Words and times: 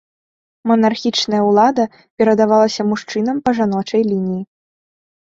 Манархічная 0.69 1.41
ўлада 1.49 1.83
перадавалася 2.17 2.81
мужчынам 2.93 3.37
па 3.49 3.53
жаночай 3.59 4.01
лініі. 4.11 4.39